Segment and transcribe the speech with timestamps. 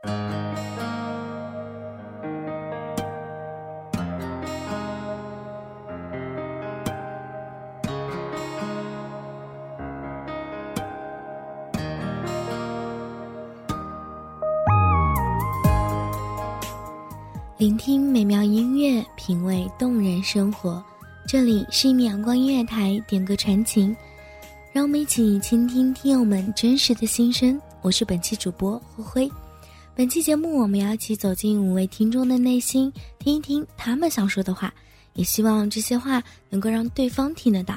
[0.00, 0.14] 聆
[17.76, 20.80] 听美妙音乐，品味动人生活。
[21.26, 23.96] 这里是一米阳光音乐台，点歌传情，
[24.72, 27.60] 让我们一起倾听听友们真实的心声。
[27.82, 29.47] 我是本期主播灰灰。
[29.98, 34.72] 本期节目，我们要一起走进五位听众的内心，听一听他们想说的话，
[35.14, 37.76] 也希望这些话能够让对方听得到。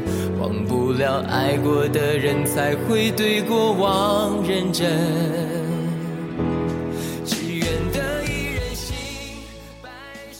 [0.41, 4.89] 忘不了爱过的人，才会对过往认真。
[7.23, 8.95] 只愿得一人心。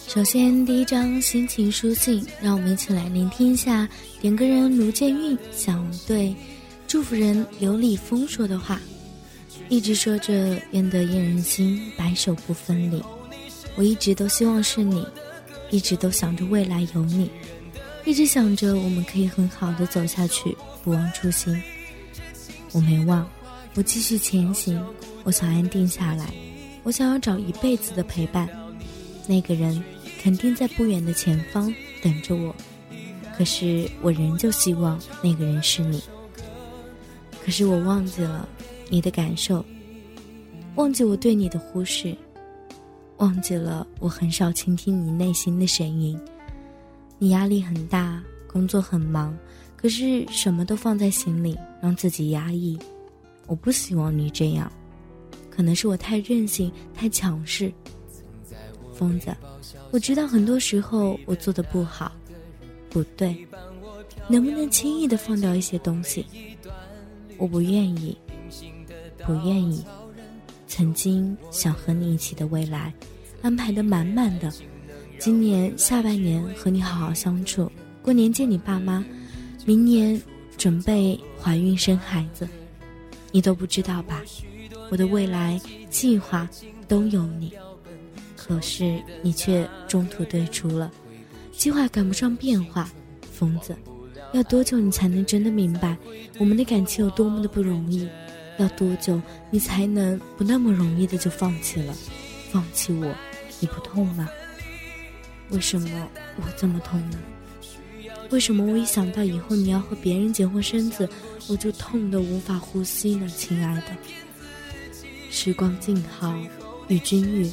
[0.07, 3.87] 首先，第一张心情书信，让我们一起来聆听一下
[4.19, 6.35] 点歌人卢建运想对
[6.87, 8.81] 祝福人刘立峰说的话。
[9.69, 10.33] 一直说着
[10.71, 12.99] 愿得一人心，白首不分离。
[13.75, 15.05] 我一直都希望是你，
[15.69, 17.29] 一直都想着未来有你，
[18.05, 21.61] 一直想着我们可以很好的走下去，不忘初心。
[22.71, 23.29] 我没忘，
[23.75, 24.83] 我继续前行。
[25.23, 26.33] 我想安定下来，
[26.83, 28.49] 我想要找一辈子的陪伴。
[29.27, 29.83] 那个人
[30.21, 32.55] 肯定在不远的前方等着我，
[33.37, 36.01] 可是我仍旧希望那个人是你。
[37.43, 38.47] 可是我忘记了。
[38.93, 39.63] 你的感受，
[40.75, 42.13] 忘记我对你的忽视，
[43.19, 46.19] 忘记了我很少倾听你内心的声音。
[47.23, 49.37] 你压力很大，工作很忙，
[49.77, 52.75] 可是什么都放在心里，让自己压抑。
[53.45, 54.71] 我不希望你这样，
[55.47, 57.71] 可能是我太任性，太强势。
[58.95, 59.31] 疯子，
[59.91, 62.11] 我知道很多时候我做的不好，
[62.89, 63.47] 不对，
[64.27, 66.25] 能不能轻易的放掉一些东西？
[67.37, 68.17] 我不愿意。
[69.27, 69.85] 不愿意，
[70.67, 72.91] 曾经想和你一起的未来，
[73.43, 74.51] 安排的满满的。
[75.21, 77.71] 今年下半年和你好好相处，
[78.01, 79.05] 过年见你爸妈，
[79.67, 80.19] 明年
[80.57, 82.49] 准备怀孕生孩子，
[83.31, 84.23] 你都不知道吧？
[84.89, 85.61] 我的未来
[85.91, 86.49] 计划
[86.87, 87.53] 都有你，
[88.35, 90.91] 可是你却中途退出了，
[91.51, 92.89] 计划赶不上变化，
[93.31, 93.75] 疯子，
[94.33, 95.95] 要多久你才能真的明白
[96.39, 98.09] 我们的感情有多么的不容易？
[98.57, 101.95] 要多久你才能不那么容易的就放弃了？
[102.51, 103.13] 放弃我，
[103.59, 104.27] 你不痛吗？
[105.51, 107.19] 为什么我这么痛呢？
[108.29, 111.07] 为什么我一想到以后你要和别人结婚生子，
[111.47, 113.27] 我就痛得无法呼吸呢？
[113.27, 113.87] 亲爱的，
[115.29, 116.33] 时光静好，
[116.87, 117.51] 与君遇；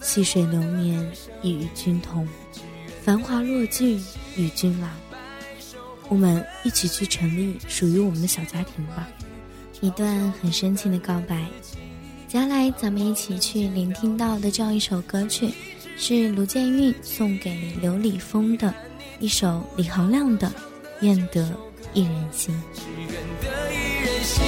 [0.00, 1.12] 细水流年，
[1.44, 2.26] 与君同；
[3.04, 4.04] 繁华落尽，
[4.36, 4.88] 与君老。
[6.08, 9.08] 我们一起去成立属于我们的小家庭吧。
[9.80, 11.46] 一段很深情的告白。
[12.26, 15.50] 接下来，咱们一起去聆听到的这样一首歌曲，
[16.00, 18.72] 是卢建韵送给刘礼峰的
[19.18, 20.46] 一首李行亮的
[21.00, 21.44] 《愿得
[21.92, 22.54] 一人心》。
[22.72, 23.10] 只愿
[23.42, 24.42] 得一人心，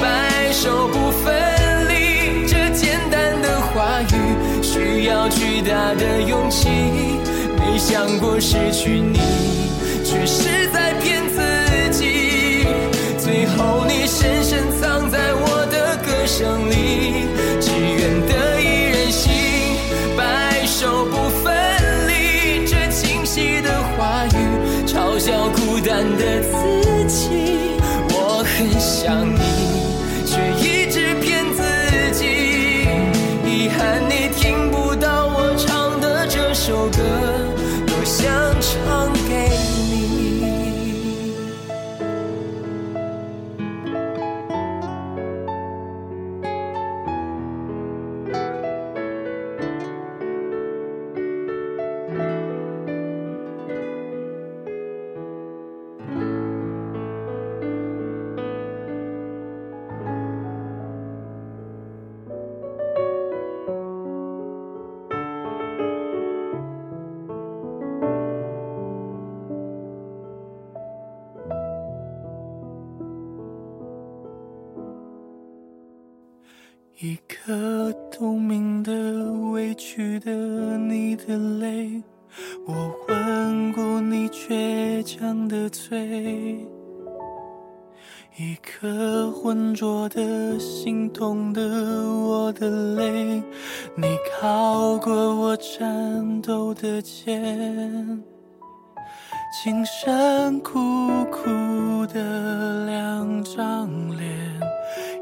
[0.00, 2.48] 白首不分离。
[2.48, 6.68] 这简单的话语，需要巨大的勇气。
[7.56, 9.18] 没想过失去你，
[10.04, 10.26] 却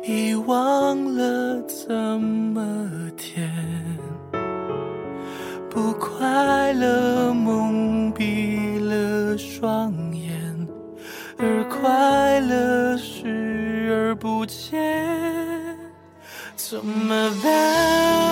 [0.07, 3.51] 遗忘了怎么甜。
[5.71, 10.69] 不快乐蒙蔽了双眼，
[11.39, 14.79] 而快乐视而不见，
[16.55, 18.24] 怎么办？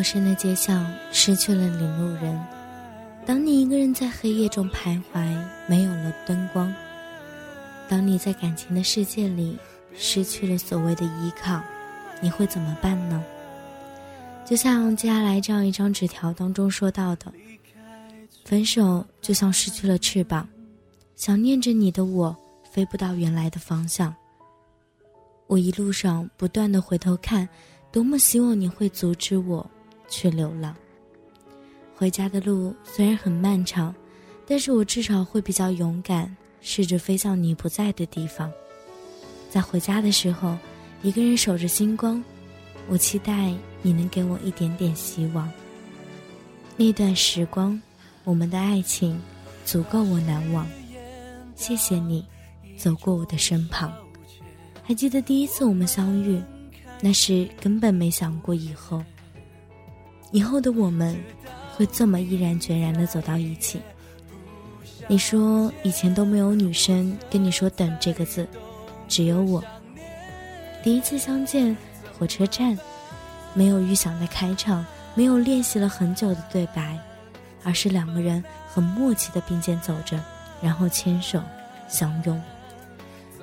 [0.00, 2.34] 陌生的街巷，失去了领路人；
[3.26, 5.36] 当你一个人在黑夜中徘徊，
[5.66, 6.72] 没有了灯光；
[7.86, 9.58] 当你在感情的世界里
[9.94, 11.60] 失去了所谓的依靠，
[12.22, 13.22] 你会怎么办呢？
[14.42, 17.30] 就像接下来这样一张纸条当中说到的
[18.42, 20.48] ：“分手就像失去了翅膀，
[21.14, 22.34] 想念着你的我
[22.72, 24.14] 飞不到原来的方向。
[25.46, 27.46] 我一路上不断的回头看。”
[27.92, 29.68] 多么希望你会阻止我
[30.10, 30.76] 去流浪。
[31.94, 33.94] 回家的路虽然很漫长，
[34.46, 38.52] 但是我至少会比较勇敢，试着飞向你不在的地方。
[39.48, 40.56] 在回家的时候，
[41.02, 42.22] 一个人守着星光，
[42.88, 45.50] 我期待你能给我一点点希望。
[46.76, 47.80] 那段时光，
[48.24, 49.20] 我们的爱情
[49.64, 50.66] 足够我难忘。
[51.54, 52.24] 谢谢你，
[52.78, 53.92] 走过我的身旁。
[54.82, 56.40] 还记得第一次我们相遇。
[57.02, 59.02] 那是根本没想过以后，
[60.32, 61.16] 以后的我们
[61.74, 63.80] 会这么毅然决然的走到一起。
[65.08, 68.46] 你说以前都没有女生跟你说“等”这个字，
[69.08, 69.62] 只有我。
[70.84, 71.76] 第一次相见，
[72.16, 72.78] 火车站，
[73.54, 76.96] 没有预想的开场，没有练习了很久的对白，
[77.64, 80.22] 而是两个人很默契的并肩走着，
[80.62, 81.42] 然后牵手
[81.88, 82.40] 相拥。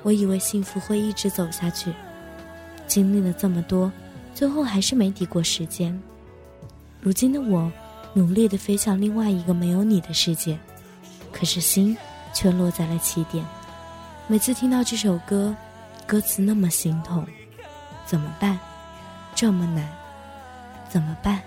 [0.03, 1.91] 我以为幸福会一直走下去。
[2.87, 3.91] 经历了这么多，
[4.33, 6.01] 最后还是没抵过时间。
[7.07, 7.71] 如今的我，
[8.13, 10.59] 努力的飞向另外一个没有你的世界，
[11.31, 11.95] 可是心
[12.33, 13.45] 却落在了起点。
[14.27, 15.55] 每次听到这首歌，
[16.05, 17.25] 歌词那么心痛，
[18.05, 18.59] 怎么办？
[19.33, 19.87] 这么难，
[20.89, 21.41] 怎么办？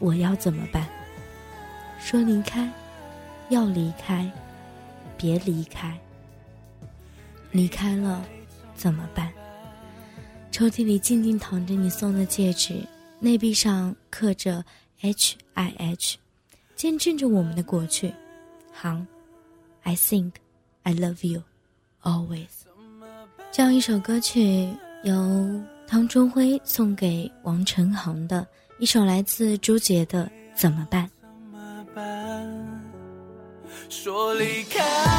[0.00, 0.86] 我要怎么办？
[1.98, 2.70] 说离开，
[3.48, 4.30] 要离开，
[5.16, 5.98] 别离开。
[7.52, 8.22] 离开了，
[8.74, 9.32] 怎么办？
[10.52, 12.86] 抽屉里静静躺着你送的戒指，
[13.20, 14.64] 内壁上刻着
[15.00, 16.16] H I H，
[16.76, 18.14] 见证着我们的过去。
[18.72, 19.06] 行
[19.82, 20.32] ，I think
[20.82, 21.42] I love you
[22.02, 22.46] always。
[23.50, 24.68] 这样一首歌曲，
[25.02, 28.42] 由汤中辉送给王晨航的
[28.78, 31.10] 《一首来自朱杰的《怎么办》。
[33.88, 35.17] 说离开。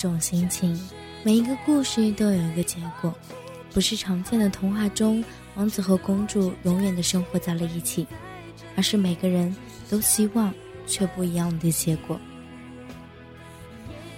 [0.00, 0.80] 种心情，
[1.22, 3.14] 每一个故事都有一个结果，
[3.70, 5.22] 不是常见的童话中
[5.56, 8.06] 王子和公主永远的生活在了一起，
[8.76, 9.54] 而是每个人
[9.90, 10.50] 都希望
[10.86, 12.18] 却不一样的结果。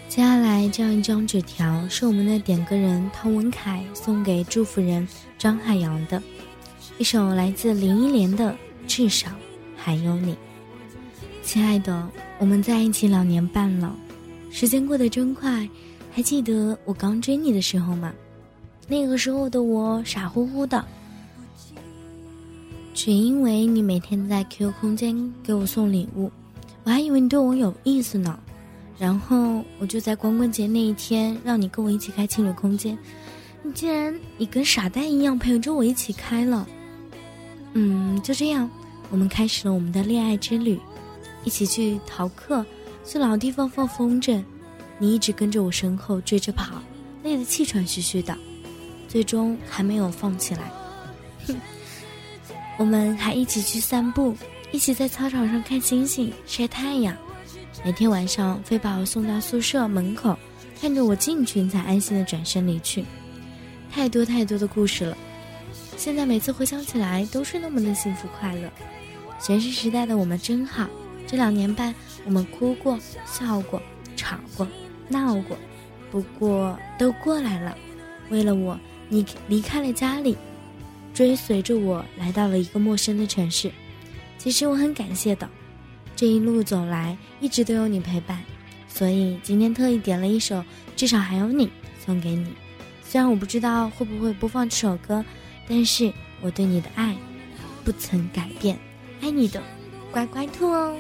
[0.09, 6.23] 接下来这样一张纸条是我们的点歌人汤文凯送给祝福人张海洋的，
[6.97, 8.53] 一首来自林忆莲的
[8.87, 9.31] 《至少
[9.77, 10.35] 还有你》。
[11.43, 12.09] 亲爱的，
[12.39, 13.93] 我们在一起两年半了。
[14.53, 15.67] 时间过得真快，
[16.13, 18.13] 还记得我刚追你的时候吗？
[18.87, 20.85] 那个时候的我傻乎乎的，
[22.93, 26.31] 只因为你每天在 QQ 空间给我送礼物，
[26.85, 28.39] 我还以为你对我有意思呢。
[28.99, 32.97] 然后我就在光棍节那一天让你跟我一起开情侣空间，
[33.63, 36.69] 你竟然你跟傻蛋一样陪着我一起开了。
[37.73, 38.69] 嗯，就这样，
[39.11, 40.79] 我们开始了我们的恋爱之旅，
[41.43, 42.65] 一起去逃课。
[43.05, 44.43] 去老地方放风筝，
[44.99, 46.83] 你一直跟着我身后追着跑，
[47.23, 48.37] 累得气喘吁吁的，
[49.09, 50.73] 最终还没有放起来。
[51.47, 51.57] 哼，
[52.79, 54.37] 我们还一起去散步，
[54.71, 57.17] 一起在操场上看星星、晒太阳。
[57.85, 60.39] 每天晚上非把我送到宿舍门口，
[60.81, 63.05] 看着我进去才安心的转身离去。
[63.91, 65.17] 太多太多的故事了，
[65.97, 68.71] 现在每次回想起来都是那么的幸福快乐。
[69.41, 70.89] 学生时代的我们真好。
[71.33, 71.95] 这两年半，
[72.27, 73.81] 我们哭过、笑过、
[74.17, 74.69] 吵过、
[75.09, 75.57] 闹过，
[76.11, 77.75] 不过都过来了。
[78.29, 80.37] 为了我，你离开了家里，
[81.15, 83.73] 追随着我来到了一个陌生的城市。
[84.37, 85.49] 其实我很感谢的，
[86.15, 88.39] 这一路走来一直都有你陪伴，
[88.87, 90.57] 所以今天特意点了一首
[90.95, 91.67] 《至少还有你》
[92.05, 92.49] 送给你。
[93.03, 95.25] 虽然我不知道会不会播放这首歌，
[95.67, 96.13] 但是
[96.43, 97.17] 我对你的爱
[97.83, 98.79] 不曾改变。
[99.23, 99.63] 爱你的
[100.11, 100.95] 乖乖兔哦。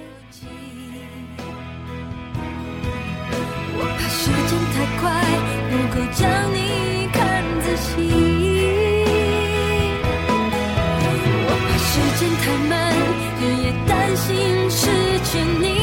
[3.75, 5.05] 我怕时间太快，
[5.69, 6.21] 不够将
[6.55, 6.57] 你
[7.13, 7.21] 看
[7.61, 7.87] 仔细。
[11.45, 12.73] 我怕时间太慢，
[13.41, 14.27] 日夜担心
[14.71, 14.81] 失
[15.25, 15.82] 去你。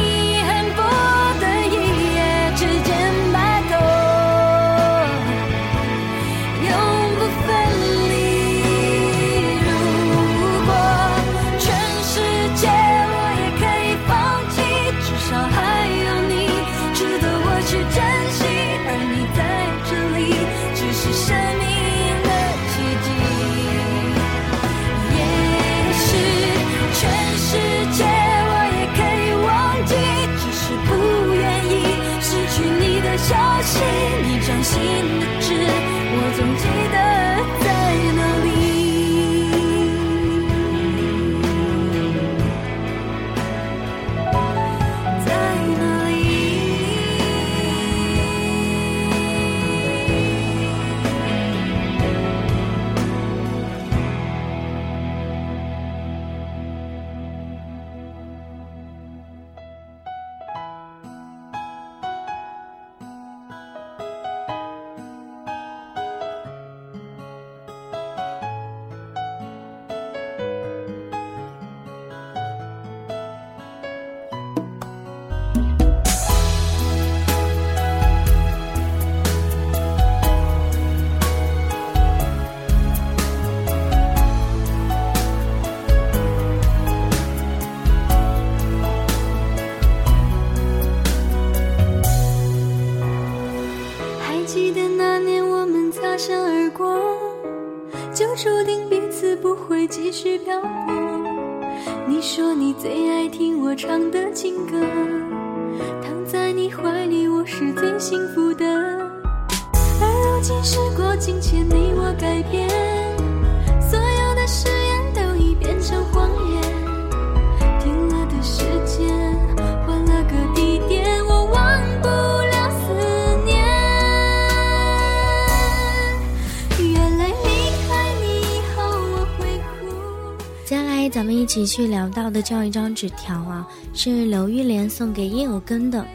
[131.49, 136.05] 起去聊到的这样一张纸条啊，是刘玉莲送给叶有根的。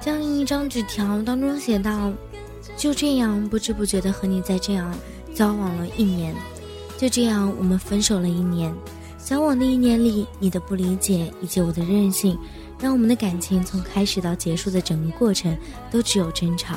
[0.00, 2.12] 这样一张纸条当中写道
[2.78, 4.94] ：“就这样不知不觉的和你在这样
[5.34, 6.32] 交往了一年，
[6.96, 8.72] 就这样我们分手了一年。
[9.18, 12.38] 交往的一年里，你的不理解以及我的任性，
[12.78, 15.56] 让我们的感情从开始到结束的整个过程
[15.90, 16.76] 都只有争吵。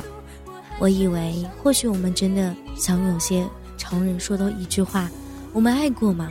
[0.80, 3.48] 我以为或许我们真的像有些
[3.78, 5.08] 常人说的一句话：
[5.52, 6.28] 我们爱过吗？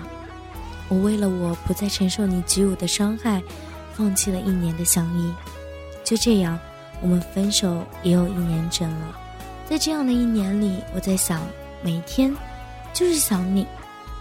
[0.88, 3.42] 我为了我不再承受你给予的伤害，
[3.94, 5.34] 放弃了一年的相依。
[6.04, 6.60] 就这样，
[7.02, 9.20] 我们分手也有一年整了。
[9.68, 11.42] 在这样的一年里，我在想，
[11.82, 12.32] 每天
[12.94, 13.66] 就是想你，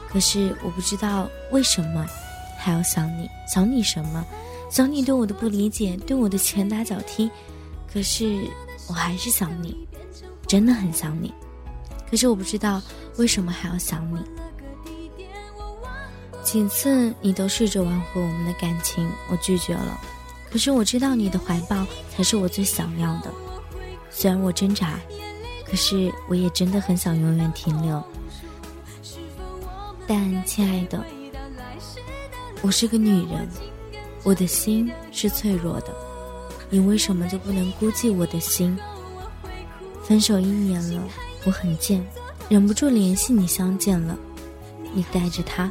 [0.09, 2.07] 可是我不知道为什么
[2.57, 4.24] 还要想你，想你什么？
[4.70, 7.31] 想你对我的不理解，对我的拳打脚踢，
[7.92, 8.48] 可是
[8.88, 9.87] 我还是想你，
[10.46, 11.33] 真的很想你。
[12.11, 12.81] 可是我不知道
[13.18, 14.18] 为什么还要想你。
[16.44, 19.98] 几次你都试着挽回我们的感情，我拒绝了。
[20.50, 23.33] 可是我知道你的怀抱才是我最想要的。
[24.11, 25.00] 虽然我挣扎，
[25.66, 28.00] 可是我也真的很想永远停留。
[30.07, 31.02] 但亲爱的，
[32.61, 33.48] 我是个女人，
[34.22, 35.92] 我的心是脆弱的，
[36.68, 38.78] 你为什么就不能估计我的心？
[40.04, 41.02] 分手一年了，
[41.44, 42.07] 我很贱，
[42.50, 44.16] 忍不住联系你相见了。
[44.92, 45.68] 你带着他，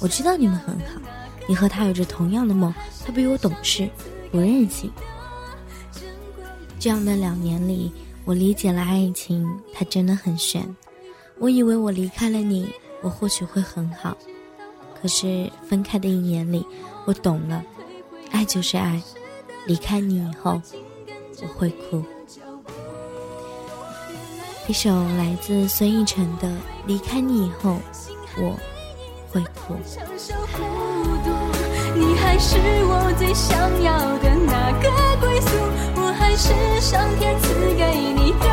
[0.00, 1.00] 我知道你们很好，
[1.48, 2.72] 你和他有着同样的梦，
[3.04, 3.88] 他比我懂事，
[4.30, 4.90] 不任性。
[6.78, 7.90] 这样的两年里，
[8.24, 10.62] 我理解了爱情，它真的很玄。
[11.38, 12.68] 我以为我离开了你，
[13.02, 14.16] 我或许会很好，
[15.00, 16.64] 可是分开的一年里，
[17.06, 17.62] 我懂了，
[18.30, 19.02] 爱就是爱。
[19.66, 20.60] 离开你以后，
[21.42, 22.02] 我会哭。
[24.68, 26.48] 一首来自孙艺晨的
[26.86, 27.78] 《离开你以后，
[28.36, 28.56] 我
[29.36, 29.74] 会哭》。
[29.94, 30.62] 承受孤
[31.22, 31.28] 独，
[31.94, 34.88] 你还是我最想要的那个
[35.20, 35.48] 归宿，
[35.96, 38.46] 我还是上天赐给你的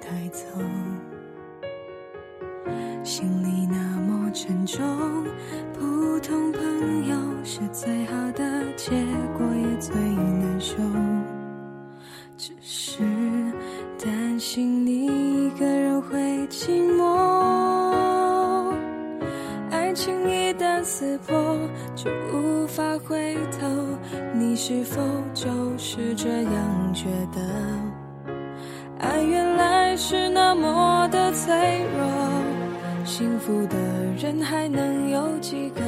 [0.00, 0.46] 带走，
[3.02, 4.82] 心里那么沉重。
[5.72, 8.90] 普通朋友是最好的结
[9.36, 10.76] 果，也最难受。
[12.36, 13.02] 只是
[14.02, 15.06] 担心你
[15.46, 16.18] 一个人会
[16.48, 18.74] 寂寞。
[19.70, 21.56] 爱情一旦撕破，
[21.94, 23.66] 就无法回头。
[24.32, 25.00] 你是否
[25.32, 25.46] 就
[25.78, 27.83] 是这样觉得？
[29.04, 31.54] 爱原来是那么的脆
[31.96, 32.04] 弱，
[33.04, 33.76] 幸福的
[34.18, 35.80] 人还能有几个？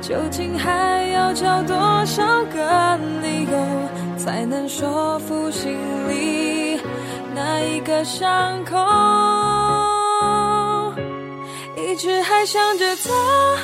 [0.00, 5.72] 究竟还要找多少个理由，才能说服心
[6.08, 6.80] 里
[7.34, 8.76] 那一个伤口？
[11.76, 13.10] 一直还想着他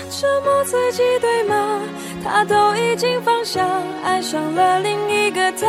[0.09, 1.81] 折磨自己，对吗？
[2.23, 3.67] 他都已经放下，
[4.05, 5.67] 爱上了另一个他。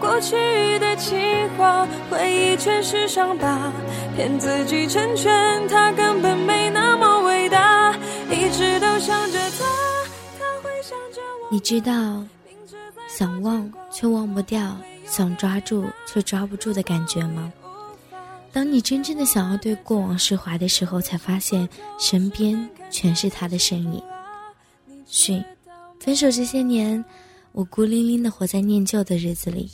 [0.00, 3.72] 过去的情话，回忆全是伤疤，
[4.16, 7.94] 骗自己成全他，根本没那么伟大。
[8.30, 9.64] 一直都想着他，
[10.38, 11.48] 他会想着我。
[11.50, 12.24] 你知道，
[13.08, 14.76] 想忘却忘不掉，
[15.06, 17.52] 想抓住却抓不住的感觉吗？
[18.52, 24.02] 当你真正的想要对过往释怀的时候，才发现身边全是他的身影。
[25.06, 25.44] 讯，
[25.98, 27.04] 分手这些年，
[27.52, 29.68] 我孤零零的活在念旧的日子里，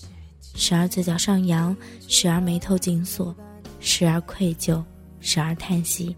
[0.61, 1.75] 时而嘴角上扬，
[2.07, 3.35] 时而眉头紧锁，
[3.81, 4.85] 时而愧疚，
[5.19, 6.15] 时而叹息。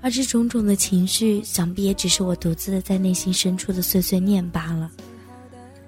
[0.00, 4.88] 而这种种的情绪，想必也只是我独自的在内心深处的碎碎念罢了。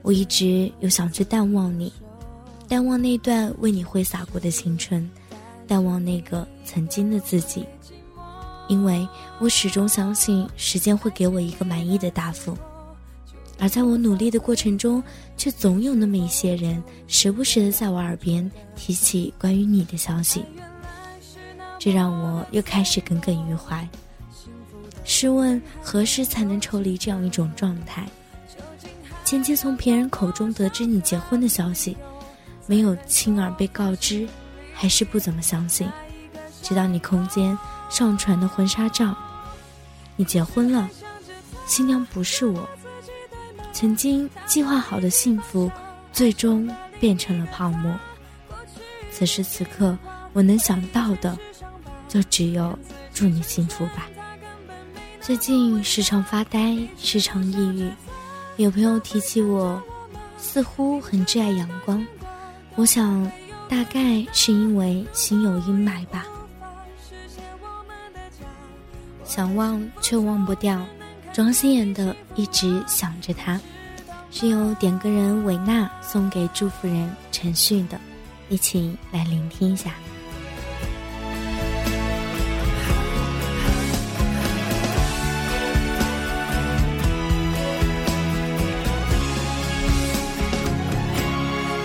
[0.03, 1.93] 我一直有想去淡忘你，
[2.67, 5.09] 淡忘那段为你挥洒过的青春，
[5.69, 7.65] 淡忘那个曾经的自己，
[8.67, 9.07] 因为
[9.39, 12.59] 我始终相信时间会给我一个满意的答复。
[13.59, 15.03] 而在我努力的过程中，
[15.37, 20.45] 却总有那么一些人，时不时的在我耳边提起关于你的消息，
[21.79, 23.87] 这让我又开始耿耿于怀。
[25.05, 28.07] 试问何时才能抽离这样一种状态？
[29.25, 31.97] 前期从别人口中得知你结婚的消息，
[32.67, 34.29] 没有亲耳被告知，
[34.73, 35.89] 还是不怎么相信，
[36.63, 37.59] 直到你空间
[37.91, 39.17] 上传的婚纱照，
[40.15, 40.89] 你结婚了，
[41.67, 42.69] 新娘不是我。
[43.79, 45.71] 曾经计划好的幸福，
[46.13, 47.95] 最终变成了泡沫。
[49.13, 49.97] 此时此刻，
[50.33, 51.39] 我能想到的，
[52.09, 52.77] 就只有
[53.15, 54.09] 祝你幸福吧。
[55.21, 57.89] 最近时常发呆，时常抑郁，
[58.57, 59.81] 有朋友提起我，
[60.37, 62.05] 似乎很挚爱阳光。
[62.75, 63.31] 我想，
[63.69, 66.27] 大概是因为心有阴霾吧。
[69.23, 70.85] 想忘却忘不掉。
[71.39, 73.61] 庄心妍的一直想着他，
[74.29, 77.97] 是由点歌人韦娜送给祝福人陈旭的，
[78.49, 79.95] 一起来聆听一下。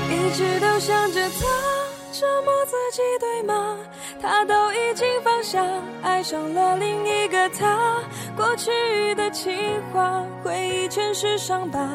[0.09, 1.45] 一直都想着他，
[2.23, 3.75] 折磨自己对吗？
[4.21, 5.61] 他都已经放下，
[6.01, 7.97] 爱上了另一个他。
[8.37, 8.71] 过去
[9.15, 9.53] 的情
[9.91, 11.85] 话，回忆全是伤疤，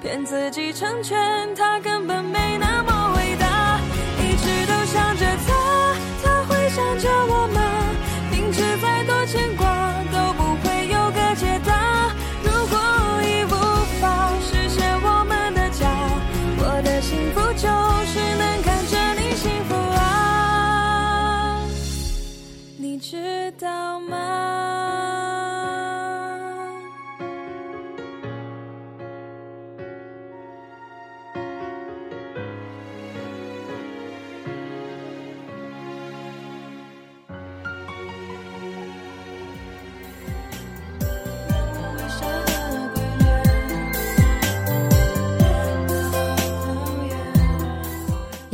[0.00, 3.78] 骗自己成全他，根本没那么伟大。
[4.18, 5.52] 一直都想着他，
[6.24, 7.60] 他会想着我吗？
[8.30, 9.65] 明知再多牵挂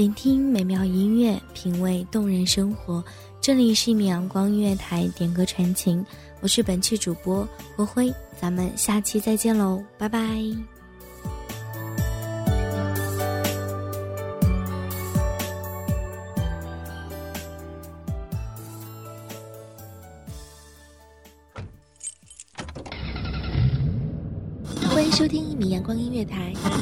[0.02, 3.04] 聆听美妙音乐，品味动人生活。
[3.40, 6.04] 这里是一米阳光音乐台，点歌传情。
[6.40, 10.18] 我是本期主播郭辉，咱们下期再见喽，拜拜。
[24.90, 26.52] 欢迎收听一米阳光音乐台，